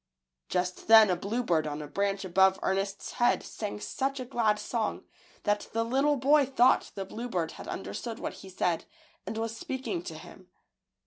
Just 0.49 0.87
then 0.87 1.11
a 1.11 1.15
bluebird 1.15 1.67
on 1.67 1.79
a 1.79 1.85
branch 1.87 2.25
above 2.25 2.59
Ernestos 2.63 3.11
head 3.19 3.43
sang 3.43 3.79
such 3.79 4.19
a 4.19 4.25
glad 4.25 4.57
song 4.57 5.03
that 5.43 5.69
the 5.73 5.83
little 5.83 6.15
boy 6.15 6.43
thought 6.47 6.89
the 6.95 7.05
bluebird 7.05 7.51
had 7.51 7.67
under 7.67 7.93
stood 7.93 8.17
what 8.17 8.33
he 8.41 8.49
said, 8.49 8.85
and 9.27 9.37
was 9.37 9.55
speaking 9.55 10.01
to 10.05 10.17
him. 10.17 10.47